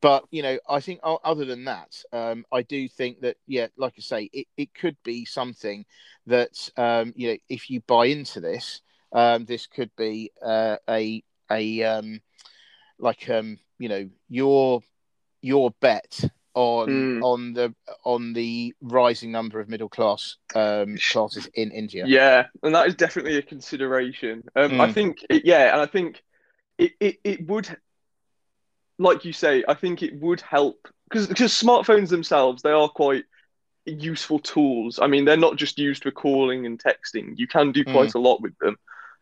But 0.00 0.24
you 0.30 0.42
know, 0.42 0.58
I 0.68 0.80
think 0.80 1.00
other 1.02 1.44
than 1.44 1.64
that, 1.64 2.02
um, 2.12 2.44
I 2.52 2.62
do 2.62 2.88
think 2.88 3.20
that 3.20 3.36
yeah, 3.46 3.68
like 3.76 3.94
I 3.98 4.00
say, 4.00 4.30
it, 4.32 4.46
it 4.56 4.74
could 4.74 4.96
be 5.04 5.24
something 5.24 5.84
that 6.26 6.70
um, 6.76 7.12
you 7.16 7.28
know, 7.28 7.36
if 7.48 7.70
you 7.70 7.80
buy 7.82 8.06
into 8.06 8.40
this, 8.40 8.80
um, 9.12 9.44
this 9.44 9.66
could 9.66 9.90
be 9.96 10.30
uh, 10.42 10.76
a 10.88 11.22
a 11.50 11.82
um, 11.82 12.20
like 12.98 13.28
um, 13.28 13.58
you 13.78 13.88
know 13.88 14.08
your 14.28 14.80
your 15.42 15.70
bet 15.80 16.24
on 16.54 16.88
Mm. 16.90 17.20
on 17.20 17.52
the 17.52 17.74
on 18.04 18.32
the 18.32 18.74
rising 18.80 19.30
number 19.32 19.60
of 19.60 19.68
middle 19.68 19.88
class 19.88 20.36
um, 20.54 21.00
classes 21.08 21.48
in 21.54 21.70
India. 21.72 22.08
yeah, 22.08 22.46
and 22.62 22.74
that 22.74 22.86
is 22.86 22.94
definitely 22.94 23.36
a 23.36 23.42
consideration. 23.42 24.44
Um, 24.56 24.74
I 24.78 24.86
Mm. 24.86 24.94
think, 24.94 25.24
it, 25.28 25.44
yeah, 25.44 25.72
and 25.72 25.80
I 25.80 25.86
think 25.86 26.22
it, 26.78 26.92
it, 27.00 27.16
it 27.24 27.46
would, 27.46 27.76
like 29.00 29.24
you 29.24 29.32
say, 29.32 29.64
I 29.66 29.74
think 29.74 30.02
it 30.02 30.14
would 30.20 30.42
help 30.42 30.76
because 31.08 31.26
because 31.26 31.52
smartphones 31.52 32.10
themselves 32.10 32.62
they 32.62 32.70
are 32.70 32.88
quite 32.88 33.24
useful 33.86 34.38
tools. 34.38 34.98
I 35.00 35.06
mean, 35.06 35.24
they're 35.24 35.36
not 35.36 35.56
just 35.56 35.78
used 35.78 36.02
for 36.02 36.10
calling 36.10 36.66
and 36.66 36.78
texting. 36.78 37.32
You 37.36 37.48
can 37.48 37.72
do 37.72 37.82
quite 37.84 38.14
a 38.14 38.18
lot 38.18 38.42
with 38.42 38.56
them. 38.58 38.76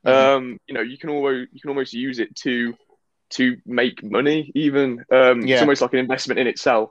Mhm. 0.05 0.13
Um, 0.13 0.59
you 0.67 0.75
know, 0.75 0.81
you 0.83 0.99
can 0.99 1.11
almost 1.11 1.49
you 1.53 1.61
can 1.61 1.71
almost 1.71 1.95
use 1.95 2.19
it 2.19 2.35
to 2.37 2.75
to 3.31 3.57
make 3.65 4.03
money. 4.03 4.51
Even 4.55 5.05
um, 5.13 5.43
Yeah. 5.43 5.55
it's 5.55 5.63
almost 5.63 5.83
like 5.83 5.93
an 5.93 6.01
investment 6.01 6.41
in 6.41 6.47
itself. 6.49 6.91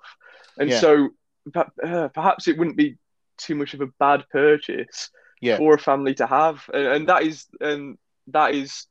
And 0.57 0.69
Yeah. 0.71 0.79
so 0.79 1.09
uh, 1.55 2.07
perhaps 2.09 2.47
it 2.47 2.57
wouldn't 2.57 2.77
be 2.77 2.97
too 3.37 3.55
much 3.55 3.73
of 3.73 3.81
a 3.81 3.87
bad 3.99 4.23
purchase 4.31 5.09
Yeah. 5.41 5.57
for 5.57 5.75
a 5.75 5.79
family 5.79 6.15
to 6.15 6.25
have, 6.25 6.69
and, 6.73 6.87
and 6.87 7.09
that 7.09 7.23
is 7.23 7.45
and 7.59 7.97
that 8.27 8.55
is 8.55 8.87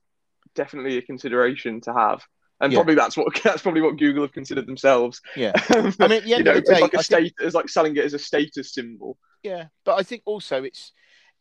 definitely 0.55 0.99
a 0.99 1.03
consideration 1.03 1.81
to 1.83 1.93
have. 1.93 2.23
And 2.61 2.73
Yeah. 2.73 2.79
probably 2.79 2.95
that's 2.95 3.17
what 3.17 3.29
that's 3.45 3.63
probably 3.63 3.83
what 3.83 3.99
Google 3.99 4.23
have 4.23 4.33
considered 4.33 4.67
themselves. 4.67 5.21
Yeah. 5.37 5.53
I 6.01 6.09
mean, 6.09 6.23
you 6.25 6.43
know, 6.43 6.53
it's 6.53 6.71
like 6.71 6.81
a 6.81 6.85
I 6.85 6.89
think- 6.89 7.03
state, 7.03 7.35
it's 7.41 7.55
like 7.55 7.69
selling 7.69 7.97
it 7.97 8.05
as 8.05 8.15
a 8.15 8.19
status 8.19 8.73
symbol. 8.73 9.19
Yeah, 9.43 9.67
but 9.85 9.97
I 9.99 10.03
think 10.03 10.23
also 10.25 10.63
it's 10.63 10.93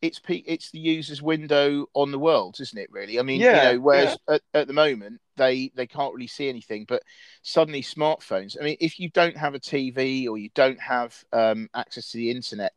it's 0.02 0.20
pe- 0.20 0.44
it's 0.46 0.72
the 0.72 0.80
user's 0.80 1.22
window 1.22 1.88
on 1.94 2.12
the 2.12 2.20
world, 2.20 2.58
isn't 2.60 2.78
it? 2.78 2.90
Really, 2.92 3.18
I 3.18 3.24
mean, 3.24 3.40
Yeah, 3.40 3.72
you 3.72 3.78
know, 3.78 3.82
whereas 3.84 4.18
at, 4.28 4.42
at 4.54 4.68
the 4.68 4.74
moment 4.74 5.22
they 5.38 5.72
they 5.74 5.88
can't 5.88 6.14
really 6.14 6.28
see 6.28 6.50
anything, 6.50 6.86
but 6.88 7.02
suddenly 7.42 7.82
smartphones. 7.82 8.58
I 8.60 8.64
mean, 8.66 8.76
if 8.82 9.00
you 9.00 9.10
don't 9.10 9.38
have 9.38 9.56
a 9.56 9.60
TV 9.60 10.28
or 10.28 10.38
you 10.38 10.50
don't 10.54 10.80
have 10.82 11.16
um, 11.32 11.70
access 11.74 12.12
to 12.12 12.18
the 12.18 12.30
internet, 12.30 12.74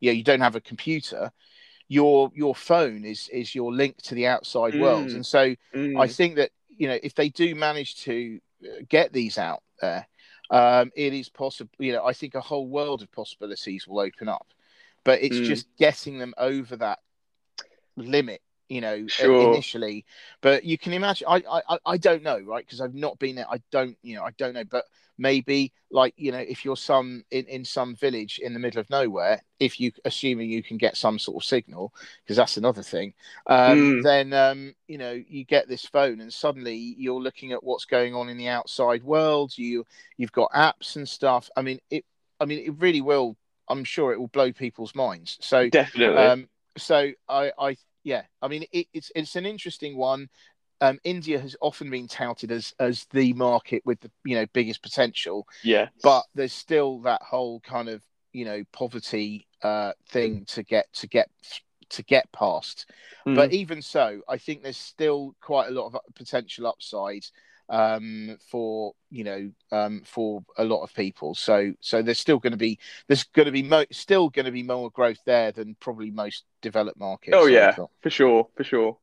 you 0.00 0.10
know, 0.10 0.14
you 0.16 0.24
don't 0.24 0.40
have 0.40 0.56
a 0.56 0.60
computer. 0.62 1.30
Your 1.88 2.30
your 2.34 2.54
phone 2.54 3.04
is 3.04 3.28
is 3.28 3.54
your 3.54 3.72
link 3.72 3.98
to 4.04 4.14
the 4.14 4.26
outside 4.26 4.80
world, 4.80 5.08
Mm. 5.08 5.16
and 5.16 5.26
so 5.26 5.54
Mm. 5.74 6.00
I 6.00 6.08
think 6.08 6.36
that 6.36 6.50
you 6.82 6.88
know 6.88 6.98
if 7.02 7.14
they 7.14 7.28
do 7.28 7.54
manage 7.54 7.94
to 8.04 8.40
uh, 8.64 8.82
get 8.88 9.12
these 9.12 9.38
out 9.38 9.62
there, 9.80 10.08
um, 10.50 10.90
it 10.96 11.12
is 11.14 11.28
possible. 11.28 11.70
You 11.78 11.92
know, 11.92 12.04
I 12.04 12.12
think 12.12 12.34
a 12.34 12.40
whole 12.40 12.66
world 12.66 13.02
of 13.02 13.12
possibilities 13.12 13.86
will 13.86 14.00
open 14.00 14.28
up, 14.28 14.48
but 15.04 15.22
it's 15.22 15.38
Mm. 15.38 15.46
just 15.46 15.66
getting 15.78 16.18
them 16.18 16.34
over 16.38 16.76
that 16.76 16.98
limit. 17.96 18.42
You 18.72 18.80
know, 18.80 19.06
Sure. 19.06 19.36
initially. 19.38 20.04
But 20.40 20.64
you 20.64 20.78
can 20.78 20.92
imagine. 20.94 21.26
I 21.28 21.42
I, 21.68 21.78
I 21.86 21.96
don't 21.98 22.22
know, 22.22 22.38
right? 22.40 22.64
Because 22.64 22.80
I've 22.80 22.94
not 22.94 23.18
been 23.18 23.36
there. 23.36 23.50
I 23.50 23.60
don't, 23.70 23.96
you 24.02 24.16
know, 24.16 24.24
I 24.24 24.30
don't 24.38 24.54
know. 24.54 24.64
But 24.64 24.86
maybe, 25.18 25.72
like, 25.90 26.14
you 26.16 26.32
know, 26.32 26.38
if 26.38 26.64
you're 26.64 26.76
some 26.76 27.24
in 27.30 27.44
in 27.46 27.64
some 27.64 27.94
village 27.96 28.40
in 28.42 28.54
the 28.54 28.58
middle 28.58 28.80
of 28.80 28.88
nowhere, 28.90 29.42
if 29.60 29.78
you 29.78 29.92
assuming 30.06 30.50
you 30.50 30.62
can 30.62 30.78
get 30.78 30.96
some 30.96 31.18
sort 31.18 31.42
of 31.42 31.46
signal, 31.46 31.92
because 32.24 32.36
that's 32.36 32.56
another 32.56 32.82
thing, 32.82 33.12
um, 33.46 33.92
Mm. 33.92 34.02
then 34.02 34.32
um, 34.32 34.74
you 34.88 34.98
know, 34.98 35.12
you 35.28 35.44
get 35.44 35.68
this 35.68 35.84
phone, 35.86 36.20
and 36.20 36.32
suddenly 36.32 36.76
you're 36.98 37.20
looking 37.22 37.52
at 37.52 37.62
what's 37.62 37.84
going 37.84 38.14
on 38.14 38.28
in 38.30 38.38
the 38.38 38.48
outside 38.48 39.02
world. 39.02 39.52
You 39.56 39.84
you've 40.16 40.32
got 40.32 40.50
apps 40.52 40.96
and 40.96 41.08
stuff. 41.08 41.50
I 41.56 41.62
mean, 41.62 41.78
it. 41.90 42.04
I 42.40 42.44
mean, 42.46 42.64
it 42.66 42.80
really 42.80 43.02
will. 43.02 43.36
I'm 43.68 43.84
sure 43.84 44.12
it 44.12 44.18
will 44.18 44.28
blow 44.28 44.52
people's 44.52 44.94
minds. 44.94 45.38
So 45.40 45.70
Definitely. 45.70 46.24
um, 46.32 46.48
so 46.76 47.12
I, 47.28 47.52
I, 47.58 47.76
yeah, 48.04 48.22
I 48.40 48.48
mean, 48.48 48.64
it, 48.72 48.86
it's 48.92 49.12
it's 49.14 49.36
an 49.36 49.46
interesting 49.46 49.96
one. 49.96 50.28
Um, 50.80 50.98
India 51.04 51.38
has 51.38 51.54
often 51.60 51.90
been 51.90 52.08
touted 52.08 52.50
as 52.50 52.74
as 52.80 53.06
the 53.12 53.32
market 53.34 53.82
with 53.84 54.00
the 54.00 54.10
you 54.24 54.34
know 54.34 54.46
biggest 54.52 54.82
potential, 54.82 55.46
yeah. 55.62 55.88
but 56.02 56.24
there's 56.34 56.52
still 56.52 57.00
that 57.02 57.22
whole 57.22 57.60
kind 57.60 57.88
of 57.88 58.02
you 58.32 58.44
know 58.44 58.64
poverty 58.72 59.46
uh, 59.62 59.92
thing 60.08 60.44
to 60.46 60.62
get 60.62 60.92
to 60.94 61.06
get 61.06 61.28
to 61.90 62.02
get 62.02 62.30
past. 62.32 62.90
Mm. 63.26 63.36
But 63.36 63.52
even 63.52 63.80
so, 63.82 64.22
I 64.28 64.38
think 64.38 64.62
there's 64.62 64.76
still 64.76 65.34
quite 65.40 65.68
a 65.68 65.72
lot 65.72 65.86
of 65.86 65.96
potential 66.14 66.66
upside 66.66 67.24
um, 67.72 68.38
for 68.50 68.94
you 69.10 69.24
know 69.24 69.50
um, 69.72 70.02
for 70.04 70.44
a 70.58 70.64
lot 70.64 70.82
of 70.84 70.94
people. 70.94 71.34
So 71.34 71.72
so 71.80 72.02
there's 72.02 72.20
still 72.20 72.38
going 72.38 72.52
to 72.52 72.56
be 72.58 72.78
there's 73.08 73.24
going 73.24 73.46
to 73.46 73.52
be 73.52 73.64
mo- 73.64 73.86
still 73.90 74.28
going 74.30 74.46
to 74.46 74.52
be 74.52 74.62
more 74.62 74.90
growth 74.90 75.20
there 75.26 75.50
than 75.50 75.74
probably 75.80 76.12
most 76.12 76.44
developed 76.60 77.00
markets. 77.00 77.36
oh 77.36 77.46
yeah, 77.46 77.76
for 78.02 78.10
sure, 78.10 78.48
for 78.54 78.62
sure. 78.64 78.98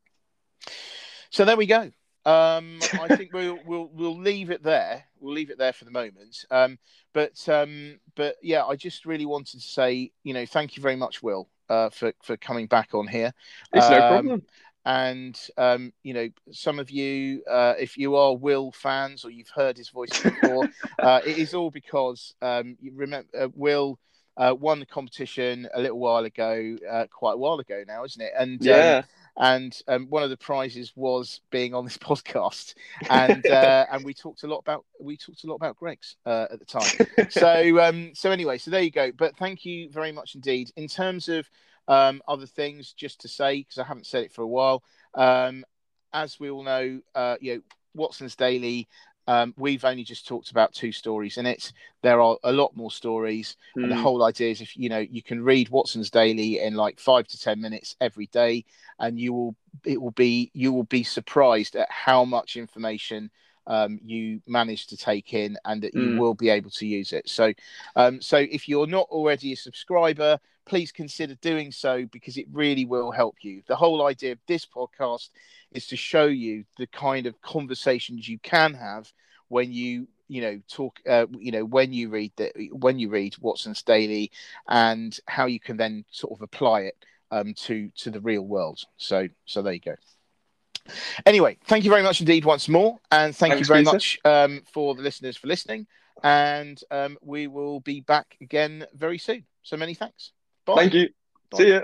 So 1.32 1.46
there 1.46 1.58
we 1.58 1.66
go. 1.66 1.92
Um, 2.26 2.80
I 3.00 3.08
think 3.16 3.34
we'll 3.34 3.60
we'll 3.66 3.90
we'll 3.94 4.18
leave 4.18 4.52
it 4.52 4.64
there. 4.64 5.06
We'll 5.20 5.34
leave 5.34 5.50
it 5.50 5.58
there 5.58 5.74
for 5.74 5.86
the 5.86 5.92
moment. 5.92 6.46
Um, 6.52 6.78
but 7.14 7.48
um, 7.50 8.00
but 8.16 8.36
yeah, 8.42 8.66
I 8.66 8.76
just 8.76 9.06
really 9.06 9.26
wanted 9.26 9.60
to 9.62 9.68
say, 9.68 10.12
you 10.24 10.34
know, 10.34 10.46
thank 10.46 10.78
you 10.78 10.84
very 10.84 10.96
much, 10.96 11.24
Will, 11.24 11.50
uh, 11.70 11.90
for 11.90 12.14
for 12.24 12.38
coming 12.38 12.68
back 12.68 12.94
on 12.94 13.08
here. 13.08 13.34
It's 13.74 13.90
no 13.90 13.98
Um, 13.98 14.08
problem. 14.08 14.44
And 14.90 15.40
um, 15.58 15.94
you 16.04 16.14
know 16.14 16.30
some 16.52 16.80
of 16.80 16.90
you 16.92 17.44
uh, 17.50 17.76
if 17.80 17.98
you 17.98 18.16
are 18.16 18.36
will 18.36 18.72
fans 18.72 19.24
or 19.26 19.30
you've 19.32 19.52
heard 19.56 19.78
his 19.78 19.90
voice 19.90 20.16
before 20.16 20.68
uh, 21.02 21.20
it 21.24 21.38
is 21.38 21.54
all 21.54 21.72
because 21.72 22.34
um, 22.42 22.78
you 22.80 22.92
remember 22.96 23.28
uh, 23.40 23.50
will 23.56 24.00
uh, 24.38 24.56
won 24.60 24.80
the 24.80 24.86
competition 24.88 25.68
a 25.76 25.82
little 25.82 26.00
while 26.00 26.26
ago 26.26 26.78
uh, 26.90 27.06
quite 27.12 27.34
a 27.34 27.38
while 27.38 27.60
ago 27.60 27.84
now 27.88 28.04
isn't 28.04 28.22
it? 28.22 28.34
And 28.38 28.68
um, 28.70 28.98
Yeah. 28.98 29.04
and 29.38 29.78
um, 29.88 30.08
one 30.10 30.24
of 30.24 30.30
the 30.30 30.38
prizes 30.38 30.94
was 30.96 31.42
being 31.52 31.74
on 31.74 31.86
this 31.86 31.98
podcast. 32.10 32.74
And 33.10 33.50
uh, 33.50 33.86
and 33.92 34.04
we 34.04 34.14
talked 34.14 34.44
a 34.44 34.48
lot 34.48 34.60
about 34.60 34.86
we 35.00 35.18
talked 35.18 35.44
a 35.44 35.48
lot 35.48 35.56
about 35.56 35.76
Greggs 35.78 36.18
uh, 36.26 36.48
at 36.52 36.60
the 36.60 36.66
time. 36.66 36.94
So 37.28 37.80
um 37.80 38.12
so 38.16 38.32
anyway 38.32 38.58
so 38.58 38.72
there 38.72 38.82
you 38.82 38.92
go. 38.92 39.12
But 39.12 39.38
thank 39.38 39.66
you 39.66 39.90
very 39.90 40.12
much 40.12 40.36
indeed. 40.36 40.72
In 40.76 40.88
terms 40.88 41.30
of 41.30 41.50
um 41.90 42.22
other 42.28 42.46
things 42.48 42.94
just 42.94 43.20
to 43.22 43.28
say 43.28 43.58
because 43.60 43.78
i 43.78 43.84
haven't 43.84 44.08
said 44.08 44.24
it 44.24 44.32
for 44.32 44.44
a 44.44 44.48
while 44.48 44.84
um 45.16 45.66
as 46.14 46.40
we 46.40 46.50
all 46.50 46.64
know 46.64 47.02
uh 47.16 47.36
you 47.42 47.56
know 47.56 47.62
watson's 47.94 48.36
daily 48.36 48.88
um, 49.30 49.54
we've 49.58 49.86
only 49.86 50.04
just 50.04 50.28
talked 50.28 50.50
about 50.50 50.74
two 50.74 50.92
stories 50.92 51.38
in 51.38 51.46
it. 51.46 51.72
There 52.02 52.20
are 52.20 52.38
a 52.44 52.52
lot 52.52 52.76
more 52.76 52.90
stories, 52.90 53.58
and 53.84 53.92
the 53.92 53.96
Mm. 53.96 54.02
whole 54.02 54.24
idea 54.24 54.50
is 54.50 54.60
if 54.60 54.76
you 54.76 54.90
know 54.90 54.98
you 54.98 55.22
can 55.22 55.44
read 55.44 55.70
Watson's 55.70 56.10
Daily 56.10 56.60
in 56.60 56.74
like 56.74 57.00
five 57.00 57.28
to 57.28 57.40
ten 57.40 57.62
minutes 57.62 57.96
every 58.02 58.26
day, 58.28 58.66
and 58.98 59.20
you 59.20 59.32
will 59.34 59.56
it 59.86 60.02
will 60.02 60.10
be 60.12 60.50
you 60.56 60.74
will 60.74 60.86
be 60.86 61.04
surprised 61.04 61.76
at 61.76 61.92
how 61.92 62.26
much 62.26 62.58
information 62.58 63.30
um, 63.68 64.00
you 64.04 64.42
manage 64.48 64.88
to 64.88 64.98
take 64.98 65.32
in, 65.36 65.58
and 65.64 65.84
that 65.84 65.94
you 65.94 66.10
Mm. 66.10 66.18
will 66.18 66.34
be 66.34 66.50
able 66.50 66.72
to 66.72 66.88
use 66.88 67.14
it. 67.14 67.30
So, 67.30 67.54
um, 67.96 68.22
so 68.22 68.38
if 68.38 68.68
you're 68.68 68.88
not 68.88 69.08
already 69.12 69.54
a 69.54 69.58
subscriber, 69.58 70.40
please 70.70 70.92
consider 70.92 71.34
doing 71.36 71.72
so 71.72 72.06
because 72.12 72.38
it 72.38 72.46
really 72.52 72.86
will 72.86 73.12
help 73.12 73.38
you. 73.42 73.64
The 73.68 73.76
whole 73.76 74.06
idea 74.06 74.34
of 74.34 74.40
this 74.48 74.66
podcast 74.66 75.30
is 75.72 75.88
to 75.88 75.96
show 75.96 76.26
you 76.26 76.64
the 76.78 76.86
kind 76.88 77.26
of 77.26 77.42
conversations 77.42 78.30
you 78.30 78.38
can 78.40 78.76
have 78.76 79.12
when 79.50 79.74
you 79.74 80.08
you 80.28 80.42
know 80.42 80.62
talk 80.70 81.00
uh, 81.10 81.26
you 81.40 81.52
know 81.52 81.66
when 81.66 81.92
you 81.92 82.10
read 82.10 82.32
the 82.38 82.52
when 82.72 83.00
you 83.00 83.10
read 83.10 83.36
Watson's 83.40 83.82
Daily 83.82 84.32
and 84.68 85.20
how 85.28 85.48
you 85.48 85.60
can 85.60 85.76
then 85.76 86.06
sort 86.12 86.34
of 86.34 86.44
apply 86.44 86.82
it 86.82 86.96
um, 87.32 87.56
to 87.66 87.90
to 87.98 88.12
the 88.12 88.22
real 88.22 88.44
world. 88.44 88.80
So 88.98 89.28
so 89.46 89.64
there 89.64 89.74
you 89.74 89.80
go. 89.80 89.96
Anyway, 91.26 91.58
thank 91.66 91.84
you 91.84 91.90
very 91.90 92.04
much 92.04 92.20
indeed 92.20 92.46
once 92.46 92.70
more, 92.70 93.00
and 93.12 93.36
thank 93.36 93.54
Thanks, 93.54 93.68
you 93.68 93.74
very 93.74 93.84
Peter. 93.84 93.94
much 93.94 94.20
um, 94.24 94.62
for 94.72 94.94
the 94.94 95.02
listeners 95.02 95.36
for 95.36 95.48
listening. 95.48 95.88
And 96.22 96.80
um, 96.92 97.18
we 97.22 97.48
will 97.48 97.80
be 97.80 98.02
back 98.02 98.36
again 98.42 98.86
very 98.94 99.18
soon. 99.18 99.46
So 99.64 99.78
many 99.78 99.94
thanks. 99.94 100.32
Bye. 100.66 100.76
Thank 100.76 100.94
you. 100.94 101.10
Bye. 101.52 101.58
See 101.58 101.70
ya. 101.70 101.82